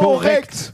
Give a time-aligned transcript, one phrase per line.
[0.00, 0.72] korrekt.